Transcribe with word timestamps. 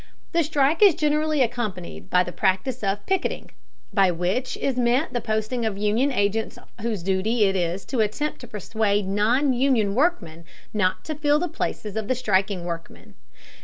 The 0.31 0.43
strike 0.43 0.81
is 0.81 0.95
generally 0.95 1.43
accompanied 1.43 2.09
by 2.09 2.23
the 2.23 2.31
practice 2.31 2.83
of 2.83 3.05
picketing, 3.05 3.51
by 3.93 4.09
which 4.09 4.57
is 4.57 4.75
meant 4.75 5.13
the 5.13 5.21
posting 5.21 5.63
of 5.63 5.77
union 5.77 6.11
agents 6.11 6.57
whose 6.81 7.03
duty 7.03 7.43
it 7.43 7.55
is 7.55 7.85
to 7.85 7.99
attempt 7.99 8.39
to 8.41 8.47
persuade 8.47 9.05
non 9.05 9.53
union 9.53 9.93
workmen 9.93 10.43
not 10.73 11.05
to 11.05 11.13
fill 11.13 11.37
the 11.37 11.47
places 11.47 11.95
of 11.95 12.07
the 12.07 12.15
striking 12.15 12.63
workmen. 12.65 13.13